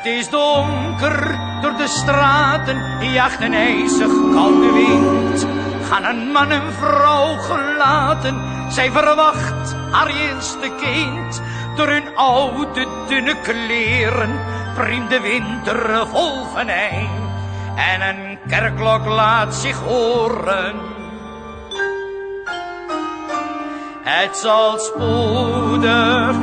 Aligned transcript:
Het 0.00 0.12
is 0.12 0.28
donker 0.30 1.38
door 1.62 1.76
de 1.76 1.86
straten, 1.86 2.82
jacht 3.12 3.40
een 3.40 3.54
ijzig 3.54 4.10
koude 4.32 4.72
wind. 4.72 5.46
Gaan 5.88 6.04
een 6.04 6.30
man 6.32 6.50
en 6.50 6.72
vrouw 6.72 7.36
gelaten, 7.36 8.42
zij 8.68 8.90
verwacht 8.90 9.74
haar 9.90 10.06
eerste 10.06 10.70
kind. 10.80 11.42
Door 11.76 11.86
hun 11.86 12.16
oude 12.16 12.86
dunne 13.08 13.34
kleren, 13.42 14.40
priem 14.74 15.08
de 15.08 15.20
winter 15.20 16.06
vol 16.06 16.44
venijn. 16.54 17.10
En 17.76 18.00
een 18.08 18.38
kerkklok 18.48 19.06
laat 19.06 19.54
zich 19.54 19.78
horen. 19.78 20.74
Het 24.02 24.36
zal 24.36 24.78
spoedig 24.78 26.36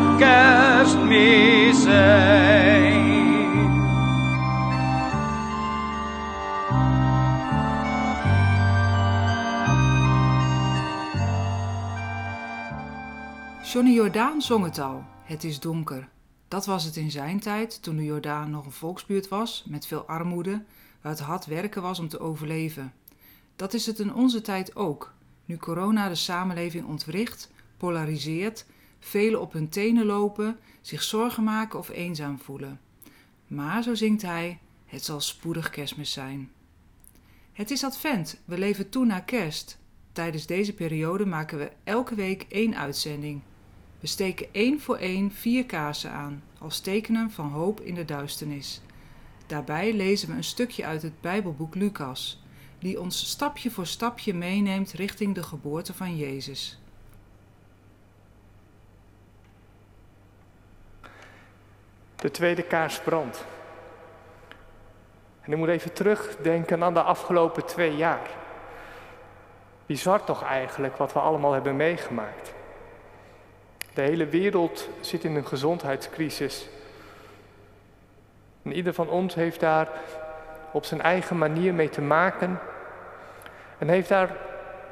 Johnny 13.78 13.96
Jordaan 13.96 14.42
zong 14.42 14.64
het 14.64 14.80
al. 14.80 15.04
Het 15.24 15.44
is 15.44 15.60
donker. 15.60 16.10
Dat 16.48 16.66
was 16.66 16.84
het 16.84 16.96
in 16.96 17.12
zijn 17.12 17.40
tijd, 17.40 17.84
toen 17.84 17.96
de 17.96 18.04
Jordaan 18.04 18.50
nog 18.50 18.66
een 18.66 18.72
volksbuurt 18.72 19.28
was, 19.28 19.64
met 19.68 19.88
veel 19.88 20.02
armoede, 20.02 20.64
waar 21.02 21.12
het 21.12 21.22
hard 21.22 21.46
werken 21.46 21.82
was 21.82 22.00
om 22.00 22.08
te 22.08 22.20
overleven. 22.20 22.94
Dat 23.56 23.74
is 23.74 23.86
het 23.86 24.00
in 24.00 24.14
onze 24.14 24.42
tijd 24.42 24.76
ook, 24.76 25.14
nu 25.46 25.58
corona 25.58 26.10
de 26.10 26.16
samenleving 26.16 26.86
ontwricht, 26.86 27.52
polariseert, 27.78 28.66
velen 29.00 29.42
op 29.42 29.54
hun 29.54 29.70
tenen 29.70 30.06
lopen, 30.06 30.60
zich 30.82 31.04
zorgen 31.04 31.44
maken 31.44 31.80
of 31.80 31.90
eenzaam 31.90 32.40
voelen. 32.40 32.80
Maar, 33.48 33.84
zo 33.84 33.96
zingt 33.96 34.22
hij, 34.22 34.60
het 34.86 35.04
zal 35.04 35.22
spoedig 35.22 35.70
kerstmis 35.70 36.12
zijn. 36.12 36.52
Het 37.54 37.72
is 37.72 37.84
advent, 37.84 38.42
we 38.46 38.58
leven 38.58 38.90
toe 38.90 39.06
naar 39.06 39.24
kerst. 39.24 39.78
Tijdens 40.12 40.46
deze 40.46 40.74
periode 40.74 41.26
maken 41.26 41.58
we 41.58 41.72
elke 41.84 42.16
week 42.16 42.46
één 42.50 42.78
uitzending. 42.78 43.42
We 44.00 44.08
steken 44.08 44.48
één 44.52 44.82
voor 44.82 44.98
één 44.98 45.32
vier 45.32 45.66
kaarsen 45.66 46.12
aan, 46.12 46.44
als 46.60 46.80
tekenen 46.80 47.32
van 47.32 47.50
hoop 47.50 47.82
in 47.82 47.96
de 47.96 48.06
duisternis. 48.06 48.82
Daarbij 49.48 49.94
lezen 49.94 50.30
we 50.30 50.36
een 50.36 50.44
stukje 50.44 50.86
uit 50.86 51.02
het 51.02 51.22
Bijbelboek 51.22 51.76
Lucas, 51.76 52.44
die 52.80 53.00
ons 53.00 53.30
stapje 53.30 53.72
voor 53.72 53.88
stapje 53.88 54.34
meeneemt 54.34 54.92
richting 54.92 55.36
de 55.36 55.44
geboorte 55.44 55.94
van 55.94 56.18
Jezus. 56.18 56.80
De 62.16 62.32
tweede 62.32 62.64
kaars 62.64 63.00
brandt. 63.00 63.46
En 65.42 65.52
ik 65.52 65.58
moet 65.58 65.68
even 65.68 65.94
terugdenken 65.94 66.84
aan 66.84 66.94
de 66.94 67.02
afgelopen 67.02 67.66
twee 67.66 67.96
jaar. 67.96 68.30
Bizar 69.86 70.24
toch 70.24 70.44
eigenlijk 70.44 70.98
wat 70.98 71.14
we 71.14 71.20
allemaal 71.20 71.52
hebben 71.52 71.76
meegemaakt. 71.76 72.56
De 73.98 74.04
hele 74.04 74.26
wereld 74.26 74.90
zit 75.00 75.24
in 75.24 75.36
een 75.36 75.46
gezondheidscrisis. 75.46 76.68
En 78.64 78.74
ieder 78.74 78.94
van 78.94 79.10
ons 79.10 79.36
heeft 79.36 79.60
daar 79.60 79.90
op 80.72 80.86
zijn 80.86 81.02
eigen 81.02 81.38
manier 81.38 81.74
mee 81.74 81.90
te 81.90 82.02
maken. 82.02 82.60
En 83.78 83.88
heeft 83.88 84.10
daar 84.10 84.36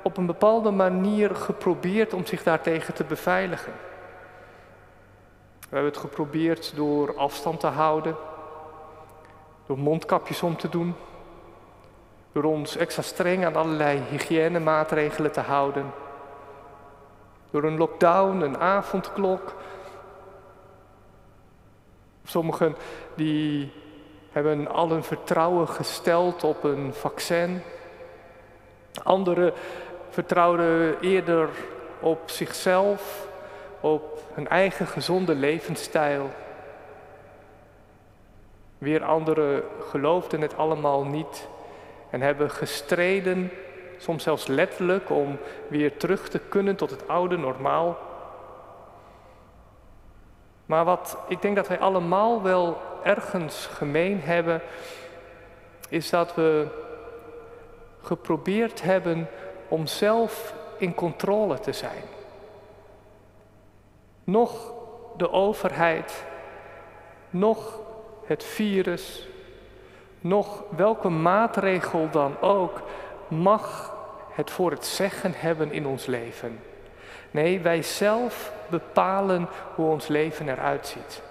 op 0.03 0.17
een 0.17 0.25
bepaalde 0.25 0.71
manier 0.71 1.35
geprobeerd 1.35 2.13
om 2.13 2.25
zich 2.25 2.43
daartegen 2.43 2.93
te 2.93 3.03
beveiligen. 3.03 3.71
We 5.59 5.75
hebben 5.75 5.91
het 5.91 6.01
geprobeerd 6.01 6.75
door 6.75 7.17
afstand 7.17 7.59
te 7.59 7.67
houden, 7.67 8.15
door 9.65 9.77
mondkapjes 9.77 10.43
om 10.43 10.57
te 10.57 10.69
doen, 10.69 10.95
door 12.31 12.43
ons 12.43 12.77
extra 12.77 13.01
streng 13.01 13.45
aan 13.45 13.55
allerlei 13.55 14.01
hygiënemaatregelen 14.09 15.31
te 15.31 15.41
houden, 15.41 15.91
door 17.55 17.63
een 17.63 17.77
lockdown, 17.77 18.41
een 18.41 18.57
avondklok. 18.57 19.55
Sommigen 22.23 22.75
die 23.15 23.71
hebben 24.31 24.67
al 24.67 24.89
hun 24.89 25.03
vertrouwen 25.03 25.67
gesteld 25.67 26.43
op 26.43 26.63
een 26.63 26.93
vaccin. 26.93 27.61
Anderen 29.03 29.53
vertrouwden 30.09 30.99
eerder 30.99 31.49
op 31.99 32.29
zichzelf, 32.29 33.27
op 33.79 34.23
hun 34.33 34.47
eigen 34.47 34.87
gezonde 34.87 35.35
levensstijl. 35.35 36.29
Weer 38.77 39.03
anderen 39.03 39.63
geloofden 39.89 40.41
het 40.41 40.57
allemaal 40.57 41.03
niet 41.03 41.47
en 42.09 42.21
hebben 42.21 42.51
gestreden, 42.51 43.51
soms 43.97 44.23
zelfs 44.23 44.47
letterlijk, 44.47 45.09
om 45.09 45.37
weer 45.67 45.97
terug 45.97 46.29
te 46.29 46.39
kunnen 46.39 46.75
tot 46.75 46.89
het 46.89 47.07
oude 47.07 47.37
normaal. 47.37 47.97
Maar 50.65 50.85
wat 50.85 51.17
ik 51.27 51.41
denk 51.41 51.55
dat 51.55 51.67
wij 51.67 51.79
allemaal 51.79 52.41
wel 52.41 52.77
ergens 53.03 53.65
gemeen 53.65 54.21
hebben, 54.21 54.61
is 55.89 56.09
dat 56.09 56.35
we 56.35 56.67
geprobeerd 58.01 58.81
hebben 58.81 59.27
om 59.67 59.87
zelf 59.87 60.53
in 60.77 60.95
controle 60.95 61.59
te 61.59 61.73
zijn. 61.73 62.03
Nog 64.23 64.73
de 65.17 65.31
overheid, 65.31 66.25
nog 67.29 67.79
het 68.25 68.43
virus, 68.43 69.27
nog 70.19 70.63
welke 70.69 71.09
maatregel 71.09 72.09
dan 72.11 72.41
ook 72.41 72.81
mag 73.27 73.93
het 74.31 74.51
voor 74.51 74.71
het 74.71 74.85
zeggen 74.85 75.33
hebben 75.35 75.71
in 75.71 75.85
ons 75.85 76.05
leven. 76.05 76.59
Nee, 77.31 77.59
wij 77.59 77.81
zelf 77.81 78.51
bepalen 78.67 79.47
hoe 79.75 79.89
ons 79.89 80.07
leven 80.07 80.49
eruit 80.49 80.87
ziet. 80.87 81.21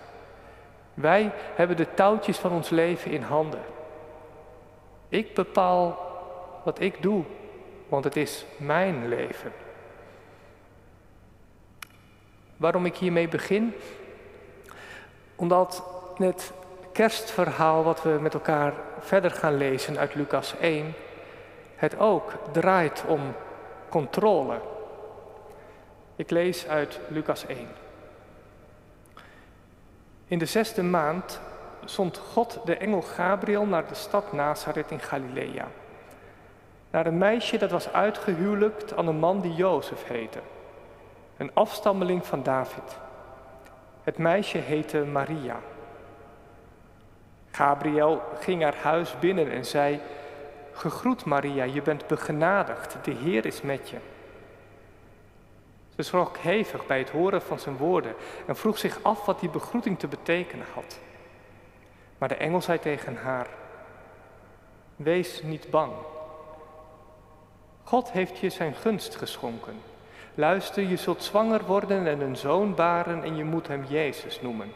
Wij 0.95 1.33
hebben 1.55 1.77
de 1.77 1.95
touwtjes 1.95 2.39
van 2.39 2.53
ons 2.53 2.69
leven 2.71 3.11
in 3.11 3.23
handen. 3.23 3.63
Ik 5.09 5.35
bepaal 5.35 5.99
wat 6.65 6.81
ik 6.81 7.03
doe, 7.03 7.25
want 7.89 8.05
het 8.05 8.17
is 8.17 8.45
mijn 8.57 9.09
leven. 9.09 9.53
Waarom 12.57 12.87
ik 12.87 12.97
hiermee 12.97 13.29
begin? 13.29 13.75
Omdat 15.37 15.83
het 16.17 16.53
kerstverhaal 16.93 17.85
wat 17.85 18.03
we 18.03 18.19
met 18.21 18.35
elkaar 18.35 18.73
verder 18.99 19.31
gaan 19.31 19.57
lezen 19.57 19.99
uit 19.99 20.15
Lucas 20.15 20.55
1, 20.61 20.95
het 21.77 21.99
ook 21.99 22.33
draait 22.53 23.05
om 23.07 23.21
controle. 23.89 24.61
Ik 26.17 26.31
lees 26.31 26.69
uit 26.69 27.01
Lucas 27.09 27.47
1. 27.47 27.69
In 30.27 30.39
de 30.39 30.47
zesde 30.47 30.83
maand 30.83 31.41
zond 31.85 32.19
God 32.19 32.61
de 32.65 32.77
engel 32.77 33.03
Gabriel 33.03 33.67
naar 33.67 33.89
de 33.89 33.95
stad 33.95 34.33
Nazareth 34.33 34.91
in 34.91 35.01
Galilea. 35.01 35.67
Naar 36.91 37.07
een 37.07 37.19
meisje 37.19 37.59
dat 37.59 37.71
was 37.71 37.93
uitgehuwelijkt 37.93 38.97
aan 38.97 39.07
een 39.07 39.19
man 39.19 39.41
die 39.41 39.55
Jozef 39.55 40.07
heette, 40.07 40.41
een 41.37 41.51
afstammeling 41.55 42.27
van 42.27 42.43
David. 42.43 42.99
Het 44.03 44.19
meisje 44.19 44.59
heette 44.59 45.05
Maria. 45.05 45.57
Gabriel 47.51 48.23
ging 48.41 48.63
haar 48.63 48.77
huis 48.77 49.19
binnen 49.19 49.51
en 49.51 49.65
zei: 49.65 50.01
Gegroet 50.75 51.25
Maria, 51.25 51.65
je 51.65 51.83
bent 51.83 52.07
begenadigd, 52.07 52.97
de 53.03 53.11
Heer 53.11 53.47
is 53.47 53.63
met 53.63 53.89
je. 53.89 53.97
Ze 55.97 56.03
schrok 56.03 56.37
hevig 56.37 56.87
bij 56.87 56.99
het 56.99 57.11
horen 57.11 57.43
van 57.43 57.59
zijn 57.59 57.77
woorden 57.77 58.15
en 58.47 58.57
vroeg 58.57 58.79
zich 58.79 58.99
af 59.03 59.25
wat 59.25 59.41
die 59.41 59.51
begroeting 59.51 59.99
te 59.99 60.07
betekenen 60.07 60.67
had. 60.75 60.99
Maar 62.19 62.29
de 62.29 62.35
engel 62.35 62.63
zei 62.63 62.79
tegen 62.79 63.17
haar: 63.17 63.47
Wees 64.97 65.43
niet 65.43 65.71
bang. 65.71 65.93
God 67.83 68.13
heeft 68.13 68.39
je 68.39 68.51
zijn 68.51 68.75
gunst 68.75 69.17
geschonken. 69.17 69.81
Luister, 70.35 70.83
je 70.83 70.97
zult 70.97 71.23
zwanger 71.23 71.65
worden 71.65 72.07
en 72.07 72.21
een 72.21 72.37
zoon 72.37 72.75
baren 72.75 73.23
en 73.23 73.37
je 73.37 73.45
moet 73.45 73.69
hem 73.69 73.85
Jezus 73.85 74.41
noemen. 74.41 74.73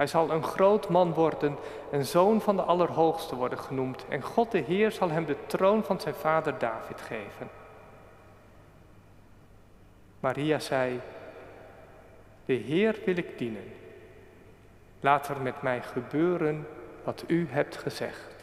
Hij 0.00 0.08
zal 0.08 0.30
een 0.30 0.42
groot 0.42 0.88
man 0.88 1.14
worden, 1.14 1.56
een 1.90 2.04
zoon 2.04 2.40
van 2.40 2.56
de 2.56 2.62
Allerhoogste 2.62 3.36
worden 3.36 3.58
genoemd. 3.58 4.04
En 4.08 4.22
God 4.22 4.50
de 4.50 4.58
Heer 4.58 4.92
zal 4.92 5.10
hem 5.10 5.26
de 5.26 5.36
troon 5.46 5.84
van 5.84 6.00
zijn 6.00 6.14
vader 6.14 6.58
David 6.58 7.00
geven. 7.00 7.50
Maria 10.20 10.58
zei, 10.58 11.00
de 12.44 12.52
Heer 12.52 12.98
wil 13.04 13.16
ik 13.16 13.38
dienen. 13.38 13.72
Laat 15.00 15.28
er 15.28 15.40
met 15.40 15.62
mij 15.62 15.82
gebeuren 15.82 16.66
wat 17.04 17.24
u 17.26 17.48
hebt 17.50 17.76
gezegd. 17.76 18.34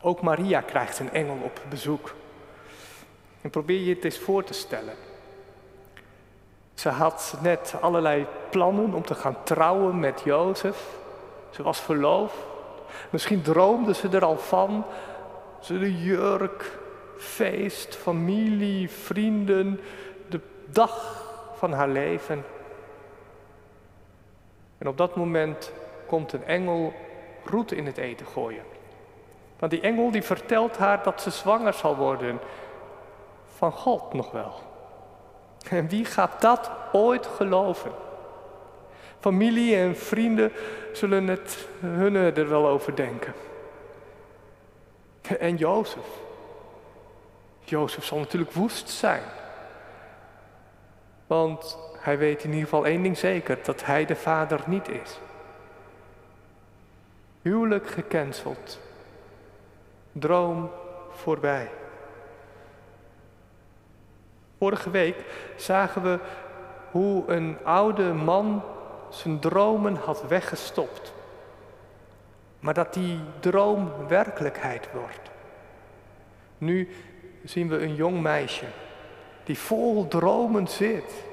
Ook 0.00 0.22
Maria 0.22 0.60
krijgt 0.60 0.98
een 0.98 1.12
engel 1.12 1.38
op 1.42 1.60
bezoek. 1.68 2.14
En 3.40 3.50
probeer 3.50 3.80
je 3.80 3.94
het 3.94 4.04
eens 4.04 4.18
voor 4.18 4.44
te 4.44 4.54
stellen. 4.54 5.09
Ze 6.80 6.88
had 6.88 7.36
net 7.40 7.74
allerlei 7.80 8.26
plannen 8.50 8.94
om 8.94 9.04
te 9.04 9.14
gaan 9.14 9.36
trouwen 9.42 9.98
met 9.98 10.20
Jozef. 10.24 10.98
Ze 11.50 11.62
was 11.62 11.80
verloofd. 11.80 12.36
Misschien 13.10 13.42
droomde 13.42 13.94
ze 13.94 14.08
er 14.08 14.24
al 14.24 14.38
van. 14.38 14.84
Ze 15.58 15.78
de 15.78 16.02
jurk, 16.02 16.78
feest, 17.16 17.96
familie, 17.96 18.90
vrienden, 18.90 19.80
de 20.28 20.40
dag 20.66 21.24
van 21.54 21.72
haar 21.72 21.88
leven. 21.88 22.44
En 24.78 24.88
op 24.88 24.96
dat 24.96 25.16
moment 25.16 25.72
komt 26.06 26.32
een 26.32 26.44
engel 26.44 26.92
roet 27.44 27.72
in 27.72 27.86
het 27.86 27.98
eten 27.98 28.26
gooien. 28.26 28.64
Want 29.58 29.72
die 29.72 29.80
engel 29.80 30.10
die 30.10 30.22
vertelt 30.22 30.76
haar 30.76 31.02
dat 31.02 31.22
ze 31.22 31.30
zwanger 31.30 31.74
zal 31.74 31.96
worden. 31.96 32.40
Van 33.56 33.72
God 33.72 34.12
nog 34.12 34.30
wel. 34.30 34.69
En 35.68 35.88
wie 35.88 36.04
gaat 36.04 36.40
dat 36.40 36.70
ooit 36.92 37.26
geloven? 37.26 37.92
Familie 39.20 39.76
en 39.76 39.96
vrienden 39.96 40.52
zullen 40.92 41.28
het 41.28 41.66
hun 41.80 42.14
er 42.14 42.48
wel 42.48 42.68
over 42.68 42.96
denken. 42.96 43.34
En 45.38 45.56
Jozef. 45.56 46.06
Jozef 47.64 48.04
zal 48.04 48.18
natuurlijk 48.18 48.52
woest 48.52 48.88
zijn. 48.88 49.22
Want 51.26 51.78
hij 51.98 52.18
weet 52.18 52.44
in 52.44 52.50
ieder 52.50 52.64
geval 52.64 52.86
één 52.86 53.02
ding 53.02 53.18
zeker: 53.18 53.58
dat 53.62 53.84
hij 53.84 54.04
de 54.04 54.16
vader 54.16 54.60
niet 54.66 54.88
is. 54.88 55.18
Huwelijk 57.42 57.90
gecanceld. 57.90 58.78
Droom 60.12 60.70
voorbij. 61.10 61.70
Vorige 64.60 64.90
week 64.90 65.16
zagen 65.56 66.02
we 66.02 66.18
hoe 66.90 67.30
een 67.30 67.56
oude 67.64 68.12
man 68.12 68.62
zijn 69.08 69.38
dromen 69.38 69.96
had 69.96 70.28
weggestopt. 70.28 71.12
Maar 72.58 72.74
dat 72.74 72.94
die 72.94 73.20
droom 73.38 73.92
werkelijkheid 74.08 74.88
wordt. 74.92 75.30
Nu 76.58 76.88
zien 77.44 77.68
we 77.68 77.82
een 77.82 77.94
jong 77.94 78.20
meisje 78.22 78.64
die 79.44 79.58
vol 79.58 80.08
dromen 80.08 80.68
zit, 80.68 81.24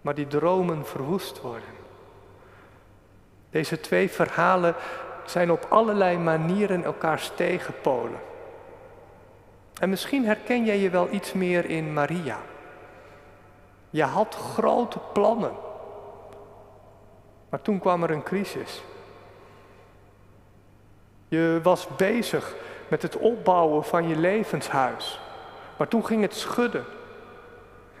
maar 0.00 0.14
die 0.14 0.26
dromen 0.26 0.86
verwoest 0.86 1.40
worden. 1.40 1.74
Deze 3.50 3.80
twee 3.80 4.10
verhalen 4.10 4.74
zijn 5.24 5.50
op 5.50 5.66
allerlei 5.68 6.18
manieren 6.18 6.84
elkaars 6.84 7.32
tegenpolen. 7.34 8.28
En 9.80 9.88
misschien 9.88 10.24
herken 10.24 10.64
jij 10.64 10.78
je 10.78 10.90
wel 10.90 11.08
iets 11.12 11.32
meer 11.32 11.64
in 11.64 11.92
Maria. 11.92 12.38
Je 13.90 14.02
had 14.02 14.34
grote 14.34 14.98
plannen. 15.12 15.52
Maar 17.48 17.62
toen 17.62 17.78
kwam 17.78 18.02
er 18.02 18.10
een 18.10 18.22
crisis. 18.22 18.82
Je 21.28 21.60
was 21.62 21.86
bezig 21.96 22.54
met 22.88 23.02
het 23.02 23.16
opbouwen 23.16 23.84
van 23.84 24.08
je 24.08 24.16
levenshuis. 24.16 25.20
Maar 25.76 25.88
toen 25.88 26.06
ging 26.06 26.22
het 26.22 26.34
schudden. 26.34 26.84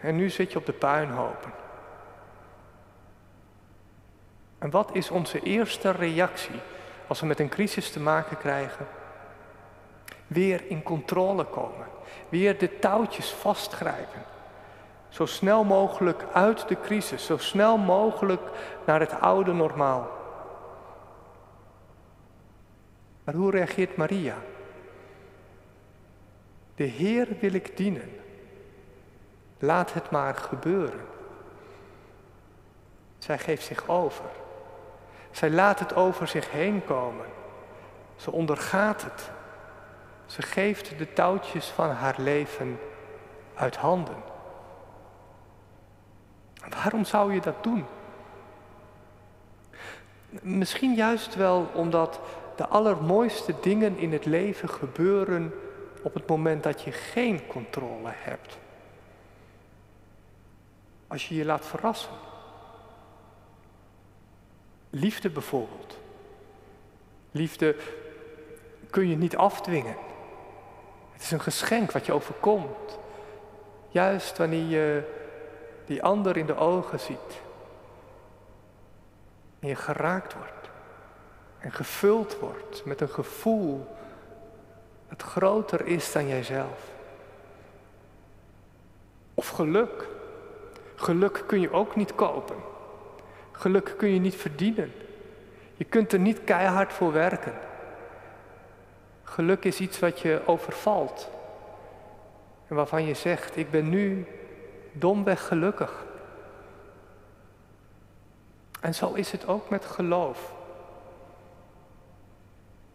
En 0.00 0.16
nu 0.16 0.30
zit 0.30 0.52
je 0.52 0.58
op 0.58 0.66
de 0.66 0.72
puinhopen. 0.72 1.52
En 4.58 4.70
wat 4.70 4.90
is 4.92 5.10
onze 5.10 5.40
eerste 5.40 5.90
reactie 5.90 6.60
als 7.06 7.20
we 7.20 7.26
met 7.26 7.40
een 7.40 7.48
crisis 7.48 7.90
te 7.92 8.00
maken 8.00 8.38
krijgen? 8.38 8.86
Weer 10.30 10.62
in 10.68 10.82
controle 10.82 11.44
komen. 11.44 11.86
Weer 12.28 12.58
de 12.58 12.78
touwtjes 12.78 13.30
vastgrijpen. 13.30 14.22
Zo 15.08 15.26
snel 15.26 15.64
mogelijk 15.64 16.24
uit 16.32 16.68
de 16.68 16.80
crisis. 16.80 17.24
Zo 17.24 17.36
snel 17.36 17.78
mogelijk 17.78 18.42
naar 18.86 19.00
het 19.00 19.20
oude 19.20 19.52
normaal. 19.52 20.08
Maar 23.24 23.34
hoe 23.34 23.50
reageert 23.50 23.96
Maria? 23.96 24.36
De 26.74 26.84
Heer 26.84 27.28
wil 27.40 27.52
ik 27.52 27.76
dienen. 27.76 28.10
Laat 29.58 29.92
het 29.92 30.10
maar 30.10 30.34
gebeuren. 30.34 31.06
Zij 33.18 33.38
geeft 33.38 33.64
zich 33.64 33.88
over. 33.88 34.30
Zij 35.30 35.50
laat 35.50 35.78
het 35.78 35.94
over 35.94 36.28
zich 36.28 36.50
heen 36.50 36.84
komen. 36.84 37.26
Ze 38.16 38.32
ondergaat 38.32 39.02
het. 39.02 39.30
Ze 40.30 40.42
geeft 40.42 40.98
de 40.98 41.12
touwtjes 41.12 41.66
van 41.66 41.90
haar 41.90 42.14
leven 42.18 42.78
uit 43.54 43.76
handen. 43.76 44.16
Waarom 46.68 47.04
zou 47.04 47.34
je 47.34 47.40
dat 47.40 47.62
doen? 47.62 47.84
Misschien 50.42 50.94
juist 50.94 51.34
wel 51.34 51.70
omdat 51.74 52.20
de 52.56 52.66
allermooiste 52.66 53.54
dingen 53.60 53.96
in 53.96 54.12
het 54.12 54.24
leven 54.24 54.68
gebeuren 54.68 55.54
op 56.02 56.14
het 56.14 56.26
moment 56.26 56.62
dat 56.62 56.82
je 56.82 56.92
geen 56.92 57.46
controle 57.46 58.10
hebt. 58.12 58.58
Als 61.06 61.28
je 61.28 61.34
je 61.34 61.44
laat 61.44 61.66
verrassen. 61.66 62.12
Liefde 64.90 65.30
bijvoorbeeld. 65.30 65.98
Liefde 67.30 67.76
kun 68.90 69.08
je 69.08 69.16
niet 69.16 69.36
afdwingen. 69.36 70.08
Het 71.20 71.28
is 71.28 71.34
een 71.34 71.44
geschenk 71.44 71.92
wat 71.92 72.06
je 72.06 72.12
overkomt. 72.12 72.98
Juist 73.88 74.38
wanneer 74.38 74.68
je 74.68 75.02
die 75.84 76.02
ander 76.02 76.36
in 76.36 76.46
de 76.46 76.56
ogen 76.56 77.00
ziet. 77.00 77.40
En 79.58 79.68
je 79.68 79.74
geraakt 79.74 80.34
wordt. 80.34 80.70
En 81.58 81.72
gevuld 81.72 82.38
wordt 82.38 82.84
met 82.84 83.00
een 83.00 83.08
gevoel 83.08 83.96
dat 85.08 85.22
groter 85.22 85.86
is 85.86 86.12
dan 86.12 86.28
jijzelf. 86.28 86.90
Of 89.34 89.48
geluk. 89.48 90.08
Geluk 90.94 91.44
kun 91.46 91.60
je 91.60 91.72
ook 91.72 91.96
niet 91.96 92.14
kopen. 92.14 92.56
Geluk 93.52 93.94
kun 93.96 94.08
je 94.08 94.20
niet 94.20 94.36
verdienen. 94.36 94.92
Je 95.76 95.84
kunt 95.84 96.12
er 96.12 96.18
niet 96.18 96.44
keihard 96.44 96.92
voor 96.92 97.12
werken. 97.12 97.54
Geluk 99.30 99.64
is 99.64 99.80
iets 99.80 99.98
wat 99.98 100.20
je 100.20 100.42
overvalt. 100.46 101.30
En 102.68 102.76
waarvan 102.76 103.04
je 103.04 103.14
zegt, 103.14 103.56
ik 103.56 103.70
ben 103.70 103.88
nu 103.88 104.26
domweg 104.92 105.46
gelukkig. 105.46 106.04
En 108.80 108.94
zo 108.94 109.12
is 109.12 109.32
het 109.32 109.46
ook 109.46 109.68
met 109.68 109.84
geloof. 109.84 110.52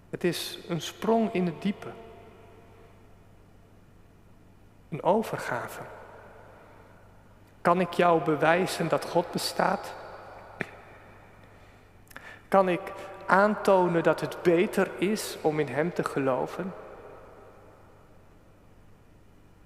Het 0.10 0.24
is 0.24 0.60
een 0.68 0.82
sprong 0.82 1.34
in 1.34 1.46
het 1.46 1.62
diepe. 1.62 1.90
Een 4.90 5.04
overgave. 5.04 5.82
Kan 7.62 7.80
ik 7.80 7.94
jou 7.94 8.24
bewijzen 8.24 8.88
dat 8.88 9.06
God 9.06 9.32
bestaat? 9.32 9.94
Kan 12.48 12.70
ik 12.70 12.82
aantonen 13.26 14.04
dat 14.04 14.22
het 14.22 14.38
beter 14.42 14.92
is 14.98 15.38
om 15.42 15.60
in 15.60 15.68
Hem 15.68 15.94
te 15.94 16.04
geloven? 16.04 16.74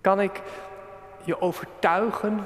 Kan 0.01 0.21
ik 0.21 0.41
je 1.23 1.41
overtuigen 1.41 2.45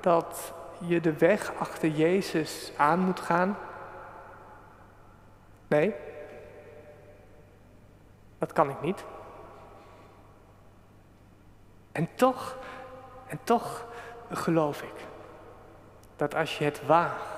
dat 0.00 0.52
je 0.78 1.00
de 1.00 1.18
weg 1.18 1.52
achter 1.58 1.88
Jezus 1.88 2.72
aan 2.76 2.98
moet 2.98 3.20
gaan? 3.20 3.56
Nee, 5.66 5.94
dat 8.38 8.52
kan 8.52 8.70
ik 8.70 8.80
niet. 8.80 9.04
En 11.92 12.08
toch, 12.14 12.56
en 13.26 13.38
toch 13.44 13.86
geloof 14.30 14.82
ik 14.82 15.06
dat 16.16 16.34
als 16.34 16.58
je 16.58 16.64
het 16.64 16.86
waagt, 16.86 17.35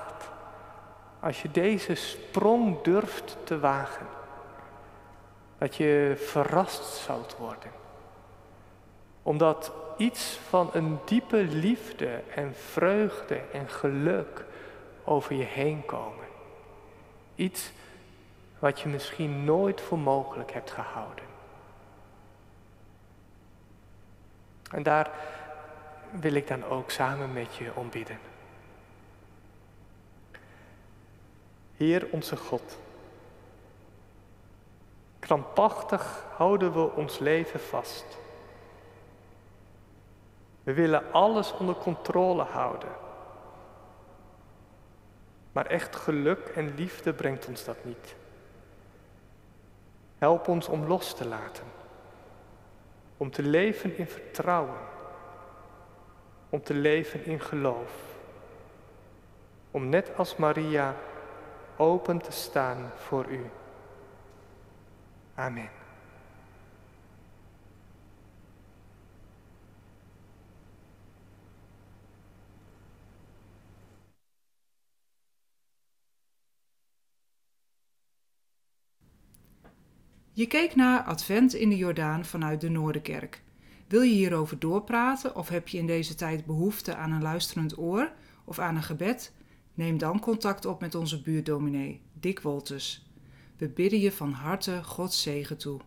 als 1.19 1.41
je 1.41 1.51
deze 1.51 1.95
sprong 1.95 2.81
durft 2.81 3.37
te 3.43 3.59
wagen, 3.59 4.07
dat 5.57 5.75
je 5.75 6.13
verrast 6.17 6.83
zult 6.83 7.35
worden. 7.37 7.71
Omdat 9.23 9.71
iets 9.97 10.39
van 10.47 10.69
een 10.73 10.99
diepe 11.05 11.43
liefde 11.43 12.21
en 12.35 12.55
vreugde 12.55 13.35
en 13.35 13.69
geluk 13.69 14.45
over 15.03 15.35
je 15.35 15.43
heen 15.43 15.85
komen. 15.85 16.27
Iets 17.35 17.71
wat 18.59 18.79
je 18.79 18.89
misschien 18.89 19.43
nooit 19.43 19.81
voor 19.81 19.99
mogelijk 19.99 20.51
hebt 20.51 20.71
gehouden. 20.71 21.25
En 24.71 24.83
daar 24.83 25.11
wil 26.11 26.33
ik 26.33 26.47
dan 26.47 26.65
ook 26.65 26.91
samen 26.91 27.33
met 27.33 27.55
je 27.55 27.71
om 27.75 27.89
bidden. 27.89 28.28
Heer 31.79 32.07
onze 32.11 32.35
God, 32.37 32.77
krampachtig 35.19 36.25
houden 36.37 36.73
we 36.73 36.91
ons 36.91 37.19
leven 37.19 37.59
vast. 37.59 38.17
We 40.63 40.73
willen 40.73 41.11
alles 41.11 41.53
onder 41.53 41.75
controle 41.75 42.43
houden. 42.43 42.89
Maar 45.51 45.65
echt 45.65 45.95
geluk 45.95 46.47
en 46.47 46.75
liefde 46.75 47.13
brengt 47.13 47.47
ons 47.47 47.63
dat 47.63 47.85
niet. 47.85 48.15
Help 50.17 50.47
ons 50.47 50.67
om 50.67 50.85
los 50.85 51.13
te 51.13 51.27
laten. 51.27 51.65
Om 53.17 53.31
te 53.31 53.43
leven 53.43 53.97
in 53.97 54.07
vertrouwen. 54.07 54.79
Om 56.49 56.63
te 56.63 56.73
leven 56.73 57.25
in 57.25 57.39
geloof. 57.39 57.91
Om 59.71 59.89
net 59.89 60.11
als 60.17 60.35
Maria 60.35 60.95
open 61.79 62.21
te 62.21 62.31
staan 62.31 62.91
voor 62.95 63.31
u. 63.31 63.41
Amen. 65.35 65.69
Je 80.31 80.47
keek 80.47 80.75
naar 80.75 81.03
Advent 81.03 81.53
in 81.53 81.69
de 81.69 81.77
Jordaan 81.77 82.25
vanuit 82.25 82.61
de 82.61 82.69
Noorderkerk. 82.69 83.41
Wil 83.87 84.01
je 84.01 84.13
hierover 84.13 84.59
doorpraten 84.59 85.35
of 85.35 85.49
heb 85.49 85.67
je 85.67 85.77
in 85.77 85.87
deze 85.87 86.15
tijd 86.15 86.45
behoefte 86.45 86.95
aan 86.95 87.11
een 87.11 87.21
luisterend 87.21 87.77
oor 87.77 88.11
of 88.45 88.59
aan 88.59 88.75
een 88.75 88.83
gebed? 88.83 89.33
Neem 89.79 89.97
dan 89.97 90.19
contact 90.19 90.65
op 90.65 90.81
met 90.81 90.95
onze 90.95 91.21
buurdominee, 91.21 92.01
Dick 92.13 92.41
Wolters. 92.41 93.05
We 93.57 93.69
bidden 93.69 93.99
je 93.99 94.11
van 94.11 94.31
harte 94.31 94.83
Gods 94.83 95.21
zegen 95.21 95.57
toe. 95.57 95.79